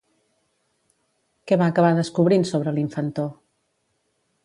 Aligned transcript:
Què 1.45 1.59
va 1.63 1.69
acabar 1.75 1.93
descobrint 2.01 2.49
sobre 2.53 2.77
l'infantó? 2.79 3.31